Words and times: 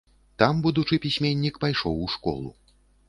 Там 0.43 0.61
будучы 0.65 0.99
пісьменнік 1.03 1.59
пайшоў 1.67 2.03
у 2.07 2.11
школу. 2.15 2.49